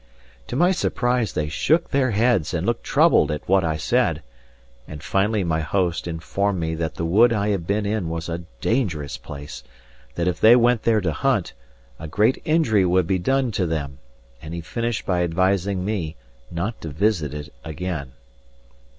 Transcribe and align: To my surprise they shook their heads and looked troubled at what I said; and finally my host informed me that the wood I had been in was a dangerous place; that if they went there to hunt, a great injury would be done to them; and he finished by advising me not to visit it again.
To 0.47 0.55
my 0.55 0.71
surprise 0.71 1.33
they 1.33 1.47
shook 1.47 1.91
their 1.91 2.09
heads 2.09 2.55
and 2.55 2.65
looked 2.65 2.83
troubled 2.83 3.29
at 3.29 3.47
what 3.47 3.63
I 3.63 3.77
said; 3.77 4.23
and 4.87 5.03
finally 5.03 5.43
my 5.43 5.59
host 5.61 6.07
informed 6.07 6.59
me 6.59 6.73
that 6.73 6.95
the 6.95 7.05
wood 7.05 7.31
I 7.31 7.49
had 7.49 7.67
been 7.67 7.85
in 7.85 8.09
was 8.09 8.27
a 8.27 8.41
dangerous 8.61 9.17
place; 9.17 9.63
that 10.15 10.27
if 10.27 10.39
they 10.41 10.55
went 10.55 10.81
there 10.81 11.01
to 11.01 11.13
hunt, 11.13 11.53
a 11.99 12.07
great 12.07 12.41
injury 12.45 12.83
would 12.83 13.05
be 13.05 13.19
done 13.19 13.51
to 13.51 13.67
them; 13.67 13.99
and 14.41 14.55
he 14.55 14.61
finished 14.61 15.05
by 15.05 15.21
advising 15.23 15.85
me 15.85 16.15
not 16.49 16.81
to 16.81 16.89
visit 16.89 17.31
it 17.35 17.53
again. 17.63 18.13